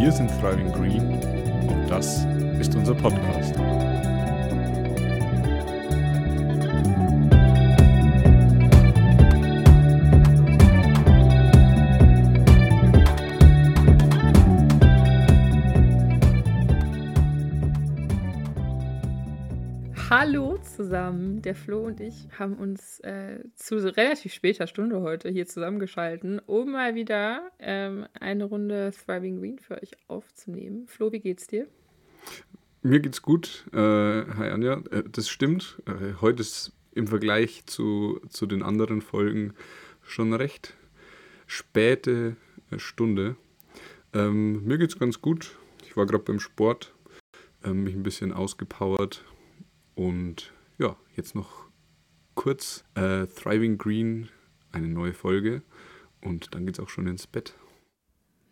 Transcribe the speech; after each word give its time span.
Wir 0.00 0.10
sind 0.10 0.30
Thriving 0.40 0.72
Green 0.72 1.12
und 1.68 1.90
das 1.90 2.24
ist 2.58 2.74
unser 2.74 2.94
Podcast. 2.94 3.54
Hallo 20.22 20.58
zusammen. 20.58 21.40
Der 21.40 21.54
Flo 21.54 21.78
und 21.86 21.98
ich 21.98 22.28
haben 22.38 22.56
uns 22.56 23.00
äh, 23.00 23.42
zu 23.54 23.76
relativ 23.76 24.34
später 24.34 24.66
Stunde 24.66 25.00
heute 25.00 25.30
hier 25.30 25.46
zusammengeschalten, 25.46 26.40
um 26.40 26.72
mal 26.72 26.94
wieder 26.94 27.50
ähm, 27.58 28.06
eine 28.20 28.44
Runde 28.44 28.90
Thriving 28.90 29.40
Green 29.40 29.58
für 29.58 29.80
euch 29.80 29.92
aufzunehmen. 30.08 30.86
Flo, 30.88 31.10
wie 31.10 31.20
geht's 31.20 31.46
dir? 31.46 31.66
Mir 32.82 33.00
geht's 33.00 33.22
gut. 33.22 33.64
Äh, 33.72 33.78
hi 33.78 34.50
Anja, 34.50 34.82
äh, 34.90 35.04
das 35.10 35.30
stimmt. 35.30 35.80
Äh, 35.86 36.20
heute 36.20 36.42
ist 36.42 36.74
im 36.92 37.06
Vergleich 37.06 37.64
zu, 37.64 38.20
zu 38.28 38.44
den 38.44 38.62
anderen 38.62 39.00
Folgen 39.00 39.54
schon 40.02 40.34
recht 40.34 40.74
späte 41.46 42.36
äh, 42.70 42.78
Stunde. 42.78 43.36
Ähm, 44.12 44.66
mir 44.66 44.76
geht's 44.76 44.98
ganz 44.98 45.22
gut. 45.22 45.56
Ich 45.86 45.96
war 45.96 46.04
gerade 46.04 46.24
beim 46.24 46.40
Sport, 46.40 46.92
ähm, 47.64 47.84
mich 47.84 47.94
ein 47.94 48.02
bisschen 48.02 48.34
ausgepowert 48.34 49.24
und 50.00 50.50
ja, 50.78 50.96
jetzt 51.14 51.34
noch 51.34 51.66
kurz 52.34 52.84
äh, 52.94 53.26
Thriving 53.26 53.76
Green, 53.76 54.30
eine 54.72 54.88
neue 54.88 55.12
Folge. 55.12 55.60
Und 56.22 56.54
dann 56.54 56.64
geht's 56.64 56.80
auch 56.80 56.88
schon 56.88 57.06
ins 57.06 57.26
Bett. 57.26 57.52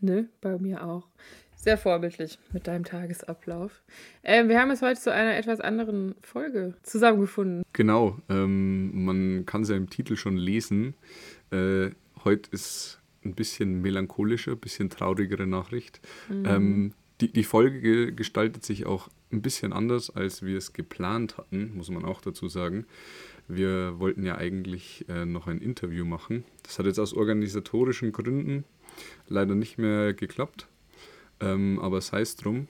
Ne, 0.01 0.29
bei 0.43 0.59
mir 0.59 0.85
auch. 0.85 1.09
Sehr 1.57 1.79
vorbildlich 1.79 2.39
mit 2.53 2.67
deinem 2.67 2.85
Tagesablauf. 2.85 3.83
Ähm, 4.25 4.51
wir 4.51 4.61
haben 4.61 4.71
es 4.71 4.83
heute 4.83 5.01
zu 5.01 5.11
einer 5.11 5.39
etwas 5.39 5.61
anderen 5.61 6.17
Folge 6.21 6.75
zusammengefunden. 6.83 7.63
Genau, 7.73 8.19
ähm, 8.29 9.07
man 9.07 9.47
kann 9.47 9.63
es 9.63 9.71
ja 9.71 9.77
im 9.77 9.89
Titel 9.89 10.17
schon 10.17 10.37
lesen. 10.37 10.97
Äh, 11.51 11.93
heute 12.25 12.51
ist 12.51 13.01
ein 13.25 13.35
bisschen 13.35 13.81
melancholischer, 13.81 14.53
ein 14.53 14.61
bisschen 14.61 14.91
traurigere 14.91 15.47
Nachricht. 15.47 16.07
Mhm. 16.29 16.45
Ähm, 16.45 16.95
die, 17.23 17.33
die 17.33 17.45
Folge 17.45 18.13
gestaltet 18.13 18.67
sich 18.67 18.85
auch 18.85 19.09
ein 19.31 19.43
bisschen 19.43 19.73
anders, 19.73 20.11
als 20.11 20.43
wir 20.43 20.57
es 20.57 20.73
geplant 20.73 21.37
hatten, 21.37 21.73
muss 21.75 21.91
man 21.91 22.05
auch 22.05 22.21
dazu 22.21 22.49
sagen. 22.49 22.87
Wir 23.47 23.99
wollten 23.99 24.25
ja 24.25 24.37
eigentlich 24.37 25.07
äh, 25.09 25.25
noch 25.25 25.47
ein 25.47 25.61
Interview 25.61 26.05
machen. 26.05 26.45
Das 26.63 26.79
hat 26.79 26.87
jetzt 26.87 26.99
aus 26.99 27.15
organisatorischen 27.15 28.13
Gründen 28.13 28.65
leider 29.27 29.55
nicht 29.55 29.79
mehr 29.79 30.15
geklappt. 30.15 30.69
Ähm, 31.41 31.79
aber 31.81 32.01
sei 32.01 32.21
es 32.21 32.37
drum. 32.37 32.69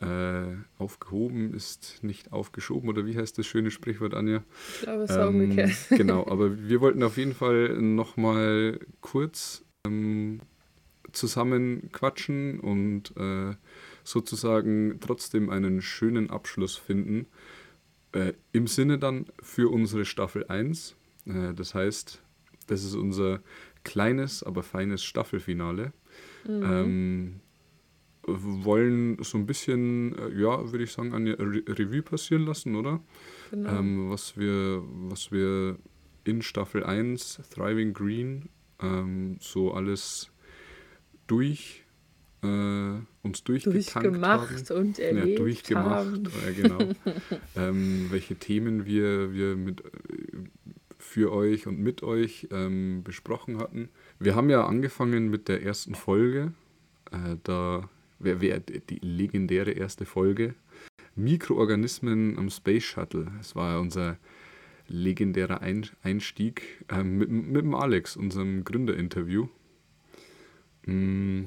Äh, 0.00 0.54
aufgehoben 0.78 1.52
ist 1.54 1.98
nicht 2.02 2.32
aufgeschoben, 2.32 2.88
oder 2.88 3.04
wie 3.04 3.16
heißt 3.16 3.36
das 3.36 3.46
schöne 3.46 3.72
Sprichwort, 3.72 4.14
Anja? 4.14 4.44
Ich 4.76 4.82
glaube, 4.82 5.02
es 5.02 5.10
war 5.10 5.28
ähm, 5.28 5.40
umgekehrt. 5.40 5.72
Genau, 5.90 6.24
aber 6.28 6.68
wir 6.68 6.80
wollten 6.80 7.02
auf 7.02 7.16
jeden 7.16 7.34
Fall 7.34 7.80
nochmal 7.80 8.78
kurz 9.00 9.64
ähm, 9.84 10.40
zusammen 11.10 11.90
quatschen 11.90 12.60
und 12.60 13.12
äh, 13.16 13.54
sozusagen 14.08 14.98
trotzdem 15.00 15.50
einen 15.50 15.82
schönen 15.82 16.30
Abschluss 16.30 16.76
finden. 16.76 17.26
Äh, 18.12 18.32
Im 18.52 18.66
Sinne 18.66 18.98
dann 18.98 19.26
für 19.42 19.70
unsere 19.70 20.06
Staffel 20.06 20.46
1. 20.46 20.96
Äh, 21.26 21.52
das 21.52 21.74
heißt, 21.74 22.22
das 22.68 22.84
ist 22.84 22.94
unser 22.94 23.40
kleines, 23.84 24.42
aber 24.42 24.62
feines 24.62 25.04
Staffelfinale. 25.04 25.92
Mhm. 26.46 26.62
Ähm, 26.62 27.40
wollen 28.26 29.22
so 29.22 29.36
ein 29.36 29.46
bisschen, 29.46 30.16
äh, 30.18 30.40
ja, 30.40 30.72
würde 30.72 30.84
ich 30.84 30.92
sagen, 30.92 31.12
eine 31.12 31.38
Re 31.38 31.62
Revue 31.66 32.02
passieren 32.02 32.46
lassen, 32.46 32.76
oder? 32.76 33.00
Genau. 33.50 33.78
Ähm, 33.78 34.10
was, 34.10 34.38
wir, 34.38 34.82
was 35.10 35.32
wir 35.32 35.78
in 36.24 36.40
Staffel 36.40 36.84
1, 36.84 37.40
Thriving 37.50 37.92
Green, 37.92 38.48
ähm, 38.80 39.36
so 39.40 39.72
alles 39.72 40.30
durch 41.26 41.84
äh, 42.42 43.26
uns 43.26 43.44
durchgemacht 43.44 44.70
haben. 44.70 44.78
und 44.78 44.98
erlebt 44.98 45.28
ja, 45.28 45.36
durchgemacht, 45.36 45.86
haben. 45.86 46.24
Ja, 46.24 46.62
genau. 46.62 46.78
ähm, 47.56 48.06
welche 48.10 48.36
Themen 48.36 48.86
wir, 48.86 49.32
wir 49.32 49.56
mit, 49.56 49.82
für 50.98 51.32
euch 51.32 51.66
und 51.66 51.78
mit 51.78 52.02
euch 52.02 52.48
ähm, 52.50 53.02
besprochen 53.02 53.58
hatten. 53.58 53.88
Wir 54.18 54.34
haben 54.34 54.50
ja 54.50 54.66
angefangen 54.66 55.30
mit 55.30 55.48
der 55.48 55.62
ersten 55.62 55.94
Folge, 55.94 56.52
äh, 57.10 57.36
da 57.42 57.88
wäre 58.18 58.40
wär 58.40 58.60
die 58.60 58.98
legendäre 59.00 59.70
erste 59.72 60.04
Folge, 60.04 60.54
Mikroorganismen 61.14 62.38
am 62.38 62.50
Space 62.50 62.84
Shuttle. 62.84 63.30
Es 63.40 63.56
war 63.56 63.80
unser 63.80 64.18
legendärer 64.86 65.60
Einstieg 65.60 66.84
äh, 66.88 67.02
mit, 67.02 67.30
mit 67.30 67.62
dem 67.62 67.74
Alex, 67.74 68.16
unserem 68.16 68.64
Gründerinterview. 68.64 69.48
Mm, 70.86 71.44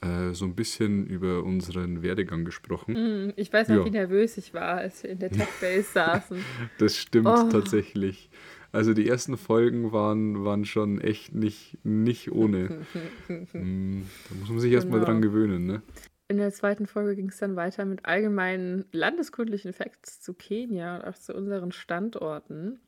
äh, 0.00 0.32
so 0.32 0.44
ein 0.44 0.54
bisschen 0.54 1.06
über 1.06 1.42
unseren 1.42 2.02
Werdegang 2.02 2.44
gesprochen. 2.44 3.26
Mm, 3.28 3.32
ich 3.36 3.52
weiß 3.52 3.68
noch, 3.68 3.78
ja. 3.78 3.84
wie 3.84 3.90
nervös 3.90 4.36
ich 4.38 4.54
war, 4.54 4.78
als 4.78 5.02
wir 5.02 5.10
in 5.10 5.18
der 5.18 5.30
Tech 5.30 5.48
Base 5.60 5.88
saßen. 5.92 6.38
Das 6.78 6.96
stimmt 6.96 7.28
oh. 7.28 7.48
tatsächlich. 7.50 8.30
Also 8.72 8.92
die 8.92 9.08
ersten 9.08 9.36
Folgen 9.36 9.92
waren, 9.92 10.44
waren 10.44 10.64
schon 10.64 11.00
echt 11.00 11.34
nicht, 11.34 11.78
nicht 11.84 12.32
ohne. 12.32 12.84
mm, 13.28 14.02
da 14.28 14.34
muss 14.34 14.48
man 14.48 14.58
sich 14.58 14.70
genau. 14.70 14.82
erstmal 14.82 15.00
dran 15.00 15.22
gewöhnen, 15.22 15.66
ne? 15.66 15.82
In 16.28 16.38
der 16.38 16.52
zweiten 16.52 16.86
Folge 16.86 17.14
ging 17.14 17.28
es 17.28 17.38
dann 17.38 17.54
weiter 17.54 17.84
mit 17.84 18.04
allgemeinen 18.04 18.84
landeskundlichen 18.90 19.72
Facts 19.72 20.20
zu 20.20 20.34
Kenia 20.34 20.96
und 20.96 21.04
auch 21.04 21.14
zu 21.14 21.34
unseren 21.34 21.70
Standorten. 21.70 22.80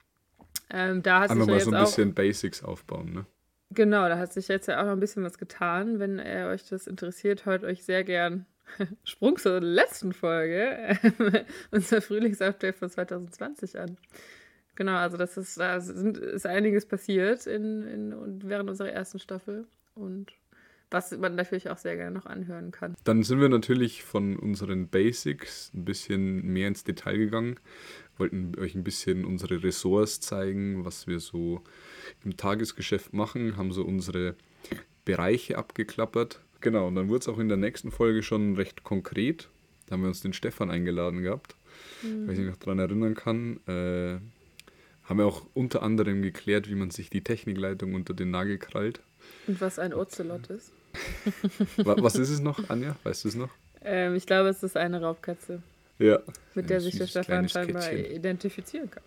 Ähm, 0.70 1.02
da 1.02 1.20
hat 1.20 1.30
Einmal 1.30 1.46
sich 1.46 1.54
mal 1.54 1.60
so 1.60 1.70
ein 1.70 1.84
bisschen 1.84 2.14
Basics 2.14 2.64
aufbauen, 2.64 3.12
ne? 3.12 3.26
Genau, 3.78 4.08
da 4.08 4.18
hat 4.18 4.32
sich 4.32 4.48
jetzt 4.48 4.66
ja 4.66 4.80
auch 4.80 4.86
noch 4.86 4.90
ein 4.90 4.98
bisschen 4.98 5.22
was 5.22 5.38
getan. 5.38 6.00
Wenn 6.00 6.18
äh, 6.18 6.48
euch 6.50 6.68
das 6.68 6.88
interessiert, 6.88 7.46
hört 7.46 7.62
euch 7.62 7.84
sehr 7.84 8.02
gern 8.02 8.44
Sprung 9.04 9.36
zur 9.36 9.60
letzten 9.60 10.12
Folge, 10.12 10.98
unser 11.70 12.02
Frühlingsupdate 12.02 12.74
von 12.74 12.90
2020 12.90 13.78
an. 13.78 13.96
Genau, 14.74 14.96
also 14.96 15.16
das 15.16 15.36
ist, 15.36 15.60
da 15.60 15.76
ist 15.76 16.44
einiges 16.44 16.86
passiert 16.86 17.46
in, 17.46 17.86
in, 17.86 18.40
während 18.48 18.68
unserer 18.68 18.90
ersten 18.90 19.20
Staffel 19.20 19.64
und 19.94 20.32
was 20.90 21.10
man 21.12 21.34
natürlich 21.34 21.70
auch 21.70 21.76
sehr 21.76 21.96
gerne 21.96 22.12
noch 22.12 22.26
anhören 22.26 22.70
kann. 22.70 22.94
Dann 23.04 23.22
sind 23.22 23.40
wir 23.40 23.48
natürlich 23.48 24.02
von 24.02 24.36
unseren 24.36 24.88
Basics 24.88 25.70
ein 25.74 25.84
bisschen 25.84 26.46
mehr 26.46 26.68
ins 26.68 26.84
Detail 26.84 27.18
gegangen, 27.18 27.56
wollten 28.16 28.58
euch 28.58 28.74
ein 28.74 28.84
bisschen 28.84 29.24
unsere 29.24 29.62
Ressorts 29.62 30.20
zeigen, 30.20 30.84
was 30.84 31.06
wir 31.06 31.20
so 31.20 31.62
im 32.24 32.36
Tagesgeschäft 32.36 33.12
machen, 33.12 33.56
haben 33.56 33.72
so 33.72 33.84
unsere 33.84 34.34
Bereiche 35.04 35.58
abgeklappert. 35.58 36.40
Genau, 36.60 36.88
und 36.88 36.94
dann 36.94 37.08
wurde 37.08 37.20
es 37.20 37.28
auch 37.28 37.38
in 37.38 37.48
der 37.48 37.56
nächsten 37.56 37.90
Folge 37.90 38.22
schon 38.22 38.56
recht 38.56 38.82
konkret. 38.82 39.48
Da 39.86 39.92
haben 39.94 40.02
wir 40.02 40.08
uns 40.08 40.20
den 40.20 40.32
Stefan 40.32 40.70
eingeladen 40.70 41.22
gehabt, 41.22 41.56
mhm. 42.02 42.26
weil 42.26 42.34
ich 42.34 42.40
mich 42.40 42.50
noch 42.50 42.56
daran 42.56 42.78
erinnern 42.78 43.14
kann. 43.14 43.60
Äh, 43.66 44.18
haben 45.04 45.18
wir 45.18 45.26
auch 45.26 45.46
unter 45.54 45.82
anderem 45.82 46.20
geklärt, 46.20 46.68
wie 46.68 46.74
man 46.74 46.90
sich 46.90 47.08
die 47.08 47.22
Technikleitung 47.24 47.94
unter 47.94 48.12
den 48.12 48.30
Nagel 48.30 48.58
krallt. 48.58 49.00
Und 49.46 49.60
was 49.60 49.78
ein 49.78 49.94
Ocelot 49.94 50.48
ist. 50.48 50.72
was 51.76 52.16
ist 52.16 52.30
es 52.30 52.40
noch, 52.40 52.68
Anja? 52.68 52.96
Weißt 53.02 53.24
du 53.24 53.28
es 53.28 53.34
noch? 53.34 53.50
Ähm, 53.82 54.14
ich 54.14 54.26
glaube, 54.26 54.48
es 54.48 54.62
ist 54.62 54.76
eine 54.76 55.00
Raubkatze. 55.00 55.62
Ja. 55.98 56.20
Mit 56.54 56.70
der 56.70 56.80
sich 56.80 56.96
der 56.96 57.06
Stefan 57.06 57.48
scheinbar 57.48 57.82
Kätzchen. 57.82 58.16
identifizieren 58.16 58.90
kann. 58.90 59.02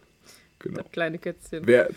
Genau. 0.59 0.81
Das 0.81 0.91
kleine 0.91 1.17
Kätzchen. 1.17 1.65
Wer 1.65 1.89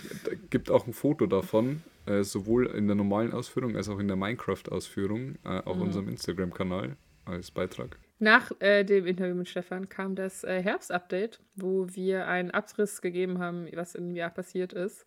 gibt 0.51 0.71
auch 0.71 0.87
ein 0.87 0.93
Foto 0.93 1.27
davon, 1.27 1.83
äh, 2.07 2.23
sowohl 2.23 2.67
in 2.67 2.87
der 2.87 2.97
normalen 2.97 3.33
Ausführung 3.33 3.77
als 3.77 3.89
auch 3.89 3.99
in 3.99 4.09
der 4.09 4.17
Minecraft-Ausführung 4.17 5.37
äh, 5.45 5.61
auf 5.65 5.77
mhm. 5.77 5.83
unserem 5.83 6.09
Instagram-Kanal 6.09 6.97
als 7.25 7.51
Beitrag. 7.51 7.99
Nach 8.19 8.51
äh, 8.61 8.85
dem 8.85 9.07
Interview 9.07 9.35
mit 9.35 9.49
Stefan 9.49 9.89
kam 9.89 10.15
das 10.15 10.45
äh, 10.45 10.63
Herbst-Update, 10.63 11.41
wo 11.57 11.87
wir 11.91 12.27
einen 12.29 12.51
Abriss 12.53 13.03
gegeben 13.03 13.39
haben, 13.39 13.67
was 13.75 13.95
im 13.95 14.15
Jahr 14.15 14.31
passiert 14.31 14.73
ist. 14.73 15.05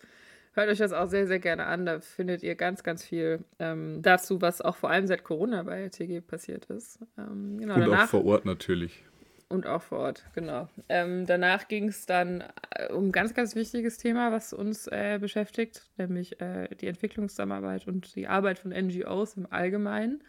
Hört 0.58 0.70
euch 0.70 0.80
das 0.80 0.92
auch 0.92 1.08
sehr, 1.08 1.28
sehr 1.28 1.38
gerne 1.38 1.68
an. 1.68 1.86
Da 1.86 2.00
findet 2.00 2.42
ihr 2.42 2.56
ganz, 2.56 2.82
ganz 2.82 3.06
viel 3.06 3.42
ähm, 3.60 4.02
dazu, 4.02 4.42
was 4.42 4.60
auch 4.60 4.76
vor 4.76 4.90
allem 4.90 5.06
seit 5.06 5.24
Corona 5.24 5.62
bei 5.62 5.88
TG 5.90 6.22
passiert 6.22 6.66
ist. 6.66 6.98
Ähm, 7.16 7.60
genau, 7.60 7.76
Und 7.76 7.82
danach, 7.82 8.06
auch 8.06 8.10
vor 8.10 8.26
Ort 8.26 8.46
natürlich. 8.46 9.04
Und 9.50 9.68
auch 9.68 9.84
vor 9.84 10.00
Ort, 10.00 10.26
genau. 10.34 10.68
Ähm, 10.90 11.28
danach 11.28 11.68
ging 11.68 11.90
es 11.90 12.08
dann 12.08 12.44
äh, 12.72 12.92
um 12.92 13.10
ein 13.10 13.12
ganz, 13.12 13.36
ganz 13.36 13.54
wichtiges 13.54 14.00
Thema, 14.00 14.32
was 14.32 14.52
uns 14.52 14.88
äh, 14.88 15.20
beschäftigt, 15.22 15.84
nämlich 15.96 16.42
äh, 16.42 16.68
die 16.82 16.88
Entwicklungszusammenarbeit 16.88 17.88
und 17.88 18.16
die 18.16 18.28
Arbeit 18.28 18.58
von 18.58 18.72
NGOs 18.72 19.38
im 19.38 19.46
Allgemeinen. 19.52 20.24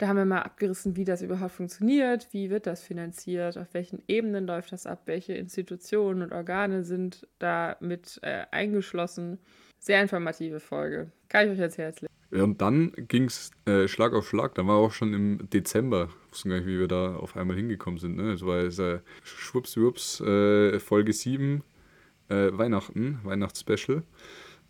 Da 0.00 0.08
haben 0.08 0.16
wir 0.16 0.24
mal 0.24 0.40
abgerissen, 0.40 0.96
wie 0.96 1.04
das 1.04 1.20
überhaupt 1.20 1.52
funktioniert, 1.52 2.28
wie 2.32 2.48
wird 2.48 2.66
das 2.66 2.82
finanziert, 2.82 3.58
auf 3.58 3.74
welchen 3.74 4.02
Ebenen 4.08 4.46
läuft 4.46 4.72
das 4.72 4.86
ab, 4.86 5.02
welche 5.04 5.34
Institutionen 5.34 6.22
und 6.22 6.32
Organe 6.32 6.84
sind 6.84 7.28
da 7.38 7.76
mit 7.80 8.18
äh, 8.22 8.46
eingeschlossen. 8.50 9.38
Sehr 9.78 10.00
informative 10.00 10.58
Folge. 10.58 11.12
Kann 11.28 11.44
ich 11.44 11.52
euch 11.52 11.60
ans 11.60 11.76
Herz 11.76 12.00
legen. 12.00 12.14
Ja, 12.30 12.44
und 12.44 12.62
dann 12.62 12.92
ging 13.08 13.24
es 13.24 13.50
äh, 13.66 13.88
Schlag 13.88 14.14
auf 14.14 14.26
Schlag. 14.26 14.54
Dann 14.54 14.68
war 14.68 14.76
auch 14.76 14.92
schon 14.92 15.12
im 15.12 15.50
Dezember, 15.50 16.08
ich 16.24 16.32
wusste 16.32 16.48
gar 16.48 16.56
nicht, 16.56 16.66
wie 16.66 16.78
wir 16.78 16.88
da 16.88 17.16
auf 17.16 17.36
einmal 17.36 17.56
hingekommen 17.56 18.00
sind. 18.00 18.16
Ne? 18.16 18.32
Es 18.32 18.40
war 18.40 18.62
jetzt, 18.62 18.78
äh, 18.78 19.00
schwuppswupps, 19.22 20.22
äh, 20.22 20.80
Folge 20.80 21.12
7, 21.12 21.62
äh, 22.30 22.48
Weihnachten, 22.52 23.20
Weihnachtsspecial. 23.22 24.02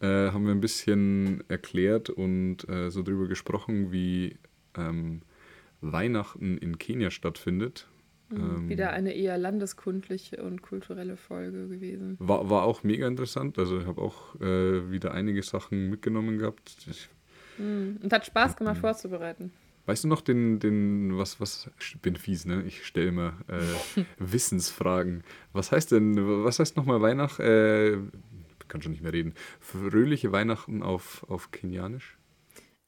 Äh, 0.00 0.32
haben 0.32 0.46
wir 0.46 0.52
ein 0.52 0.60
bisschen 0.60 1.44
erklärt 1.48 2.10
und 2.10 2.68
äh, 2.68 2.90
so 2.90 3.04
drüber 3.04 3.28
gesprochen, 3.28 3.92
wie 3.92 4.36
ähm, 4.76 5.22
Weihnachten 5.80 6.58
in 6.58 6.78
Kenia 6.78 7.10
stattfindet. 7.10 7.88
Mhm. 8.28 8.36
Ähm, 8.38 8.68
Wieder 8.68 8.90
eine 8.90 9.12
eher 9.14 9.38
landeskundliche 9.38 10.42
und 10.42 10.62
kulturelle 10.62 11.16
Folge 11.16 11.68
gewesen. 11.68 12.16
War, 12.18 12.48
war 12.50 12.62
auch 12.64 12.82
mega 12.82 13.06
interessant. 13.08 13.58
Also 13.58 13.78
ich 13.80 13.86
habe 13.86 14.00
auch 14.00 14.40
äh, 14.40 14.90
wieder 14.90 15.12
einige 15.12 15.42
Sachen 15.42 15.90
mitgenommen 15.90 16.38
gehabt. 16.38 16.76
Ich, 16.90 17.08
Mhm. 17.58 17.98
Und 18.02 18.12
hat 18.12 18.26
Spaß 18.26 18.56
gemacht 18.56 18.78
vorzubereiten. 18.78 19.52
weißt 19.86 20.04
du 20.04 20.08
noch 20.08 20.22
den, 20.22 20.60
den, 20.60 21.18
was, 21.18 21.40
was, 21.40 21.70
ich 21.78 22.00
bin 22.00 22.16
fies, 22.16 22.46
ne? 22.46 22.62
Ich 22.62 22.86
stelle 22.86 23.08
immer 23.08 23.34
äh, 23.48 24.02
Wissensfragen. 24.18 25.22
Was 25.52 25.70
heißt 25.72 25.92
denn, 25.92 26.44
was 26.44 26.58
heißt 26.58 26.76
nochmal 26.76 27.02
Weihnacht? 27.02 27.40
Äh, 27.40 27.98
kann 28.68 28.82
schon 28.82 28.92
nicht 28.92 29.02
mehr 29.02 29.12
reden. 29.12 29.34
Fröhliche 29.58 30.30
Weihnachten 30.32 30.82
auf, 30.82 31.26
auf 31.28 31.50
Kenianisch? 31.50 32.16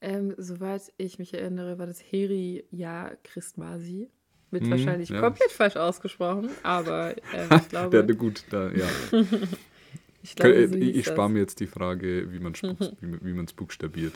Ähm, 0.03 0.35
soweit 0.37 0.93
ich 0.99 1.19
mich 1.21 1.33
erinnere, 1.33 1.79
war 1.79 1.87
das 1.87 2.01
Heri 2.01 2.65
Ja 2.71 3.13
Christmasi. 3.23 4.09
Wird 4.51 4.65
Mhm, 4.65 4.71
wahrscheinlich 4.73 5.09
ja. 5.09 5.21
komplett 5.21 5.51
falsch 5.51 5.77
ausgesprochen, 5.77 6.51
aber 6.63 7.15
ähm, 7.35 7.49
ich 7.63 7.69
glaube, 7.69 8.05
der 8.05 8.17
gut, 8.17 8.45
da, 8.51 8.69
ja. 8.71 8.87
ich, 10.23 10.35
glaube 10.37 10.53
ich 10.55 10.71
so 10.71 10.77
ich, 10.77 10.95
hieß 10.97 11.07
spare 11.07 11.31
mir 11.31 11.39
jetzt 11.39 11.61
die 11.61 11.67
Frage, 11.67 12.33
wie 12.33 12.39
man 12.41 12.53
es 12.53 12.63
wie, 13.01 13.07
man- 13.07 13.21
wie 13.23 13.53
buchstabiert. 13.55 14.13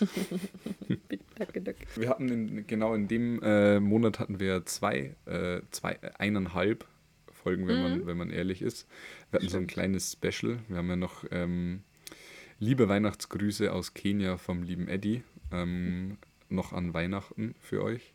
Wir 1.95 2.09
hatten 2.09 2.29
in, 2.29 2.67
genau 2.67 2.95
in 2.95 3.09
dem 3.09 3.41
äh, 3.43 3.81
Monat 3.81 4.19
hatten 4.19 4.41
wir 4.41 4.67
zwei, 4.67 5.15
äh, 5.27 5.61
zwei, 5.71 5.99
eineinhalb 6.19 6.85
Folgen, 7.33 7.67
wenn, 7.69 7.81
man, 7.81 8.07
wenn 8.07 8.17
man 8.17 8.31
ehrlich 8.31 8.61
ist. 8.61 8.89
Wir 9.31 9.39
hatten 9.39 9.49
so 9.49 9.57
ein 9.59 9.67
kleines 9.69 10.13
Special. 10.13 10.59
Wir 10.69 10.79
haben 10.79 10.89
ja 10.89 10.97
noch 10.97 11.25
ähm, 11.31 11.83
liebe 12.59 12.89
Weihnachtsgrüße 12.89 13.73
aus 13.73 13.95
Kenia 13.95 14.37
vom 14.37 14.63
lieben 14.63 14.89
Eddie 14.89 15.23
ähm, 15.53 16.19
noch 16.49 16.73
an 16.73 16.95
Weihnachten 16.95 17.55
für 17.61 17.83
euch. 17.83 18.15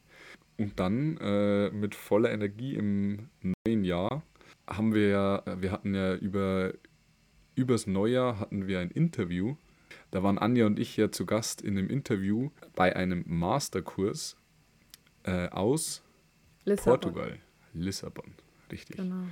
Und 0.58 0.80
dann 0.80 1.18
äh, 1.18 1.72
mit 1.72 1.96
voller 1.96 2.32
Energie 2.32 2.76
im 2.76 3.30
neuen 3.42 3.84
Jahr 3.84 4.24
haben 4.68 4.94
wir 4.94 5.08
ja, 5.10 5.44
wir 5.60 5.72
hatten 5.72 5.96
ja 5.96 6.16
über 6.16 6.74
übers 7.56 7.88
Neujahr 7.88 8.40
hatten 8.40 8.68
wir 8.68 8.80
ein 8.80 8.92
Interview. 8.92 9.56
Da 10.12 10.24
waren 10.24 10.38
Anja 10.38 10.66
und 10.66 10.80
ich 10.80 10.98
ja 10.98 11.12
zu 11.12 11.26
Gast 11.26 11.62
in 11.62 11.78
einem 11.78 11.90
Interview 11.90 12.50
bei 12.76 12.96
einem 12.96 13.24
Masterkurs 13.28 14.38
äh, 15.24 15.50
aus 15.50 16.04
Lissabon. 16.66 17.00
Portugal, 17.00 17.40
Lissabon. 17.74 18.34
Richtig. 18.72 18.98
Genau. 18.98 19.26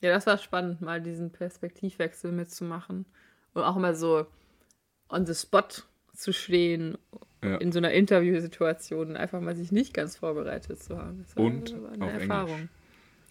Ja, 0.00 0.10
das 0.12 0.26
war 0.26 0.38
spannend, 0.38 0.80
mal 0.80 1.00
diesen 1.00 1.30
Perspektivwechsel 1.32 2.30
mitzumachen. 2.32 3.04
Und 3.52 3.62
auch 3.62 3.76
mal 3.76 3.94
so 3.94 4.26
on 5.08 5.26
the 5.26 5.34
spot 5.34 5.82
zu 6.18 6.32
stehen 6.32 6.98
Ja. 7.42 7.56
in 7.58 7.70
so 7.70 7.78
einer 7.78 7.92
Interviewsituation 7.92 9.16
einfach 9.16 9.40
mal 9.40 9.54
sich 9.56 9.70
nicht 9.70 9.94
ganz 9.94 10.16
vorbereitet 10.16 10.82
zu 10.82 10.98
haben. 10.98 11.20
Das 11.22 11.36
war, 11.36 11.44
Und 11.44 11.82
war 11.82 11.92
eine 11.92 12.04
auf 12.06 12.12
Erfahrung. 12.12 12.54
Englisch. 12.54 12.70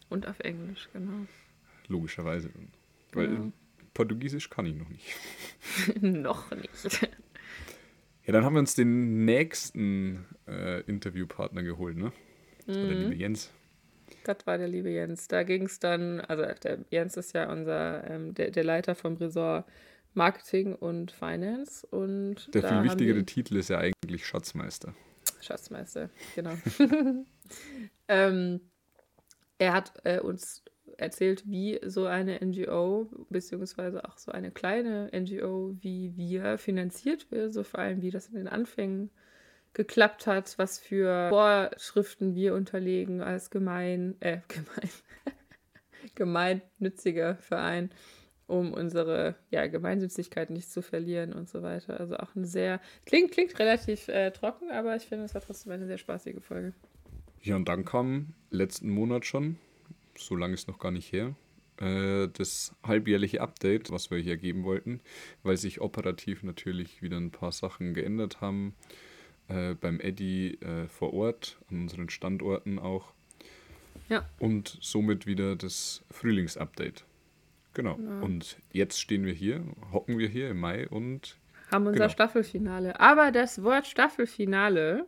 Und 0.10 0.28
auf 0.28 0.40
Englisch, 0.40 0.90
genau. 0.94 1.26
Logischerweise. 1.90 2.50
Weil 3.12 3.28
Genau. 3.28 3.52
Portugiesisch 3.94 4.50
kann 4.50 4.66
ich 4.68 4.76
noch 4.76 4.90
nicht. 4.90 5.06
Noch 6.02 6.52
nicht. 6.52 7.08
Ja, 8.26 8.34
dann 8.34 8.46
haben 8.46 8.54
wir 8.54 8.60
uns 8.60 8.76
den 8.76 9.26
nächsten 9.26 10.26
äh, 10.48 10.82
Interviewpartner 10.82 11.64
geholt, 11.64 11.98
ne? 11.98 12.12
Das 12.68 12.78
war 12.78 12.84
der 12.86 12.96
liebe 12.96 13.16
Jens. 13.16 13.52
Das 14.24 14.46
war 14.46 14.58
der 14.58 14.68
liebe 14.68 14.90
Jens. 14.92 15.28
Da 15.28 15.44
ging 15.44 15.64
es 15.64 15.80
dann, 15.80 16.20
also 16.22 16.44
der 16.64 16.80
Jens 16.92 17.18
ist 17.18 17.34
ja 17.34 17.52
unser, 17.52 18.10
ähm, 18.10 18.34
der, 18.36 18.52
der 18.52 18.64
Leiter 18.64 18.94
vom 18.96 19.16
Ressort 19.16 19.66
Marketing 20.14 20.76
und 20.76 21.12
Finance. 21.12 21.86
Und 21.88 22.54
Der 22.54 22.64
viel 22.64 22.84
wichtigere 22.84 23.24
Titel 23.26 23.58
ist 23.58 23.70
ja 23.70 23.80
eigentlich 23.80 24.26
Schatzmeister. 24.26 24.94
Schatzmeister, 25.42 26.10
genau. 26.36 26.54
ähm, 28.08 28.62
er 29.58 29.74
hat 29.74 29.94
äh, 30.04 30.20
uns 30.20 30.64
erzählt, 30.98 31.44
wie 31.46 31.80
so 31.86 32.06
eine 32.06 32.40
NGO, 32.44 33.10
beziehungsweise 33.30 34.06
auch 34.06 34.18
so 34.18 34.32
eine 34.32 34.52
kleine 34.52 35.10
NGO 35.14 35.76
wie 35.82 36.14
wir 36.16 36.58
finanziert 36.58 37.30
wird, 37.32 37.54
so 37.54 37.64
vor 37.64 37.80
allem 37.80 38.02
wie 38.02 38.12
das 38.12 38.28
in 38.28 38.36
den 38.36 38.48
Anfängen 38.48 39.12
geklappt 39.74 40.26
hat, 40.26 40.58
was 40.58 40.80
für 40.80 41.30
Vorschriften 41.30 42.36
wir 42.36 42.56
unterlegen 42.56 43.22
als 43.22 43.50
gemein, 43.50 44.16
äh, 44.22 44.40
gemein, 44.48 44.90
gemeinnütziger 46.16 47.36
Verein, 47.36 47.92
um 48.48 48.74
unsere 48.74 49.36
ja, 49.52 49.68
Gemeinnützigkeit 49.68 50.50
nicht 50.50 50.72
zu 50.72 50.82
verlieren 50.82 51.34
und 51.34 51.50
so 51.50 51.62
weiter. 51.62 52.00
Also 52.00 52.18
auch 52.18 52.36
eine 52.36 52.48
sehr, 52.48 52.82
klingt, 53.06 53.32
klingt 53.32 53.58
relativ 53.60 54.08
äh, 54.08 54.32
trocken, 54.32 54.72
aber 54.72 54.96
ich 54.96 55.04
finde, 55.04 55.26
es 55.26 55.34
war 55.34 55.42
trotzdem 55.42 55.74
eine 55.74 55.86
sehr 55.86 55.98
spaßige 55.98 56.42
Folge. 56.42 56.74
Ja, 57.42 57.56
und 57.56 57.68
dann 57.68 57.86
kam 57.86 58.34
letzten 58.50 58.90
Monat 58.90 59.26
schon, 59.26 59.58
so 60.18 60.36
lange 60.36 60.54
ist 60.54 60.68
noch 60.68 60.80
gar 60.80 60.92
nicht 60.92 61.12
her, 61.12 61.36
äh, 61.80 62.28
das 62.34 62.76
halbjährliche 62.84 63.42
Update, 63.42 63.92
was 63.92 64.10
wir 64.10 64.18
hier 64.18 64.38
geben 64.38 64.64
wollten, 64.64 65.02
weil 65.44 65.58
sich 65.58 65.82
operativ 65.82 66.44
natürlich 66.44 67.02
wieder 67.02 67.18
ein 67.18 67.32
paar 67.32 67.52
Sachen 67.52 67.94
geändert 67.94 68.42
haben. 68.42 68.74
Äh, 69.48 69.76
beim 69.76 70.00
Eddy 70.02 70.56
äh, 70.56 70.88
vor 70.88 71.14
Ort, 71.14 71.58
an 71.70 71.82
unseren 71.82 72.10
Standorten 72.10 72.80
auch. 72.80 73.14
Ja. 74.10 74.28
Und 74.40 74.78
somit 74.82 75.26
wieder 75.26 75.56
das 75.56 76.04
Frühlingsupdate. 76.12 77.06
Genau. 77.78 77.96
Genau. 77.96 78.26
Und 78.26 78.58
jetzt 78.74 79.00
stehen 79.00 79.26
wir 79.26 79.32
hier, 79.34 79.64
hocken 79.94 80.18
wir 80.18 80.28
hier 80.28 80.50
im 80.50 80.60
Mai 80.60 80.88
und 80.90 81.38
Haben 81.72 81.88
unser 81.88 82.00
Genau. 82.00 82.10
Staffelfinale. 82.10 83.00
Aber 83.00 83.32
das 83.32 83.64
Wort 83.64 83.88
Staffelfinale, 83.88 85.06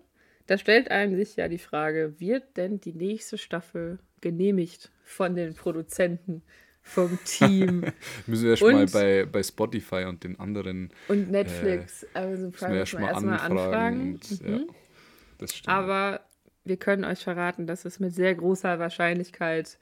da 0.47 0.57
stellt 0.57 0.89
einem 0.91 1.15
sich 1.15 1.35
ja 1.35 1.47
die 1.47 1.57
Frage, 1.57 2.15
wird 2.19 2.55
denn 2.57 2.79
die 2.79 2.93
nächste 2.93 3.37
Staffel 3.37 3.99
genehmigt 4.21 4.91
von 5.03 5.35
den 5.35 5.53
Produzenten, 5.53 6.41
vom 6.81 7.19
Team 7.25 7.85
müssen 8.27 8.43
wir 8.43 8.51
erstmal 8.51 8.73
Und- 8.75 8.91
bei, 8.93 9.25
bei 9.25 9.43
Spotify 9.43 10.05
und 10.05 10.23
den 10.23 10.39
anderen 10.39 10.89
und 11.07 11.29
Netflix? 11.29 12.05
also 12.13 12.45
müssen 12.47 12.51
wir 12.51 12.51
Prime 12.51 12.79
müssen 12.79 12.79
erstmal 12.79 13.01
wir 13.03 13.09
erstmal 13.09 13.33
anfragen. 13.33 13.71
anfragen. 13.71 14.11
Und, 14.13 14.41
Mhm. 14.41 14.67
ja, 14.67 14.73
das 15.37 15.55
stimmt. 15.55 15.67
Aber 15.75 16.21
wir 16.65 16.77
können 16.77 17.05
euch 17.05 17.19
verraten, 17.23 17.67
dass 17.67 17.85
es 17.85 17.99
mit 17.99 18.13
sehr 18.13 18.33
großer 18.35 18.79
Wahrscheinlichkeit 18.79 19.77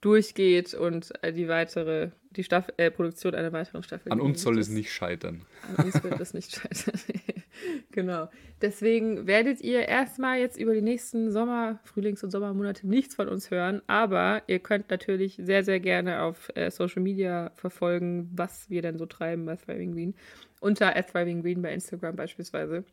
durchgeht 0.00 0.72
und 0.74 1.12
äh, 1.22 1.32
die 1.32 1.48
weitere, 1.48 2.10
die 2.30 2.42
Staff 2.42 2.68
äh, 2.78 2.90
Produktion 2.90 3.34
einer 3.34 3.52
weiteren 3.52 3.82
Staffel. 3.82 4.10
An 4.10 4.20
uns 4.20 4.42
soll 4.42 4.58
es 4.58 4.68
nicht 4.68 4.92
scheitern. 4.92 5.44
An 5.76 5.84
uns 5.84 6.02
wird 6.02 6.18
es 6.20 6.32
nicht 6.32 6.54
scheitern. 6.56 6.98
genau. 7.90 8.28
Deswegen 8.62 9.26
werdet 9.26 9.60
ihr 9.60 9.86
erstmal 9.88 10.38
jetzt 10.38 10.58
über 10.58 10.74
die 10.74 10.82
nächsten 10.82 11.30
Sommer-, 11.30 11.80
Frühlings- 11.84 12.24
und 12.24 12.30
Sommermonate 12.30 12.86
nichts 12.86 13.14
von 13.14 13.28
uns 13.28 13.50
hören. 13.50 13.82
Aber 13.86 14.42
ihr 14.46 14.58
könnt 14.58 14.90
natürlich 14.90 15.38
sehr, 15.42 15.64
sehr 15.64 15.80
gerne 15.80 16.22
auf 16.22 16.50
äh, 16.54 16.70
Social 16.70 17.02
Media 17.02 17.50
verfolgen, 17.54 18.30
was 18.32 18.70
wir 18.70 18.80
denn 18.80 18.96
so 18.96 19.06
treiben 19.06 19.44
bei 19.44 19.56
Thriving 19.56 19.92
Green. 19.92 20.14
Unter 20.60 20.94
Thriving 20.94 21.42
Green 21.42 21.60
bei 21.60 21.72
Instagram 21.72 22.16
beispielsweise. 22.16 22.84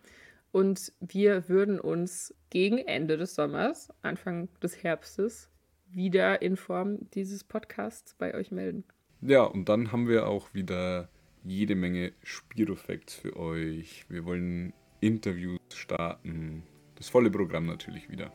Und 0.51 0.91
wir 0.99 1.47
würden 1.47 1.79
uns 1.79 2.33
gegen 2.49 2.79
Ende 2.79 3.17
des 3.17 3.35
Sommers, 3.35 3.89
Anfang 4.01 4.49
des 4.61 4.81
Herbstes, 4.81 5.49
wieder 5.89 6.41
in 6.41 6.57
Form 6.57 7.09
dieses 7.13 7.43
Podcasts 7.43 8.15
bei 8.17 8.33
euch 8.33 8.51
melden. 8.51 8.83
Ja, 9.21 9.43
und 9.43 9.69
dann 9.69 9.91
haben 9.91 10.07
wir 10.07 10.27
auch 10.27 10.53
wieder 10.53 11.09
jede 11.43 11.75
Menge 11.75 12.11
Spirofacts 12.23 13.15
für 13.15 13.35
euch. 13.37 14.05
Wir 14.09 14.25
wollen 14.25 14.73
Interviews 14.99 15.59
starten. 15.73 16.63
Das 16.95 17.09
volle 17.09 17.31
Programm 17.31 17.65
natürlich 17.65 18.09
wieder. 18.09 18.31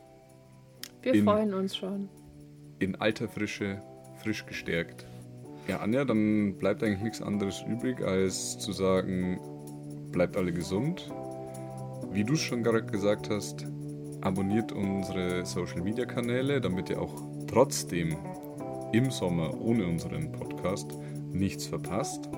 Wir 1.03 1.15
In- 1.15 1.25
freuen 1.25 1.55
uns 1.55 1.77
schon. 1.77 2.09
In 2.79 2.97
alter 2.97 3.29
Frische, 3.29 3.83
frisch 4.23 4.45
gestärkt. 4.47 5.07
Ja, 5.69 5.79
Anja, 5.79 6.05
dann 6.05 6.59
bleibt 6.59 6.83
eigentlich 6.83 7.03
nichts 7.03 7.23
anderes 7.23 7.63
übrig, 7.69 8.01
als 8.01 8.59
zu 8.59 8.73
sagen, 8.73 9.39
bleibt 10.11 10.37
alle 10.37 10.53
gesund. 10.53 11.09
Wie 12.11 12.25
du 12.25 12.33
es 12.35 12.41
schon 12.41 12.63
gerade 12.65 12.85
gesagt 12.85 13.31
hast, 13.31 13.65
abonniert 14.21 14.73
unsere 14.73 15.47
Social 15.47 15.83
Media 15.83 16.05
Kanäle, 16.05 16.61
damit 16.61 16.91
ihr 16.91 17.01
auch 17.01 17.15
trotzdem 17.53 18.17
im 18.93 19.11
Sommer 19.11 19.53
ohne 19.61 19.87
unseren 19.87 20.33
Podcast 20.33 20.87
nichts 21.33 21.67
verpasst. 21.67 22.29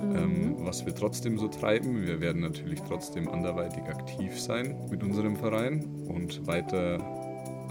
Ähm, 0.00 0.54
was 0.60 0.86
wir 0.86 0.94
trotzdem 0.94 1.38
so 1.38 1.48
treiben. 1.48 2.06
Wir 2.06 2.20
werden 2.20 2.42
natürlich 2.42 2.80
trotzdem 2.82 3.28
anderweitig 3.28 3.82
aktiv 3.84 4.38
sein 4.40 4.76
mit 4.90 5.02
unserem 5.02 5.34
Verein 5.36 5.84
und 6.06 6.46
weiter 6.46 6.98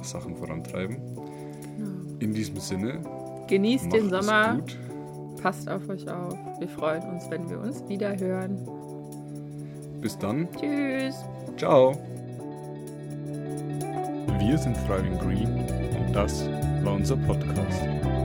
Sachen 0.01 0.35
vorantreiben. 0.35 0.97
In 2.19 2.33
diesem 2.33 2.57
Sinne, 2.57 2.99
Genießt 3.47 3.93
den 3.93 4.09
Sommer. 4.09 4.55
gut. 4.55 4.77
Passt 5.41 5.69
auf 5.69 5.87
euch 5.87 6.09
auf. 6.09 6.35
Wir 6.59 6.67
freuen 6.67 7.03
uns, 7.11 7.29
wenn 7.29 7.49
wir 7.49 7.59
uns 7.59 7.87
wieder 7.87 8.17
hören. 8.19 8.57
bis 10.01 10.17
dann. 10.17 10.47
Tschüss. 10.59 11.15
Ciao. 11.57 11.93
Wir 14.39 14.57
sind 14.57 14.75
Thriving 14.85 15.17
Green 15.19 15.59
und 16.05 16.13
das 16.13 16.47
war 16.87 16.95
unser 16.95 17.17
Podcast. 17.17 18.16